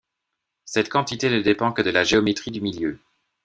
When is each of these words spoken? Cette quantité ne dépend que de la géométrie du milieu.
Cette 0.65 0.89
quantité 0.89 1.29
ne 1.29 1.41
dépend 1.41 1.71
que 1.71 1.83
de 1.83 1.91
la 1.91 2.03
géométrie 2.03 2.49
du 2.49 2.59
milieu. 2.59 2.99